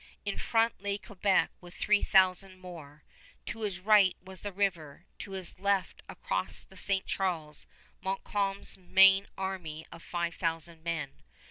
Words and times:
In 0.25 0.39
front 0.39 0.81
lay 0.81 0.97
Quebec 0.97 1.51
with 1.61 1.75
three 1.75 2.01
thousand 2.01 2.57
more. 2.57 3.03
To 3.45 3.61
his 3.61 3.79
right 3.81 4.17
was 4.19 4.41
the 4.41 4.51
river; 4.51 5.05
to 5.19 5.33
his 5.33 5.59
left, 5.59 6.01
across 6.09 6.63
the 6.63 6.75
St. 6.75 7.05
Charles, 7.05 7.67
Montcalm's 8.01 8.79
main 8.79 9.27
army 9.37 9.85
of 9.91 10.01
five 10.01 10.33
thousand 10.33 10.83
men. 10.83 11.21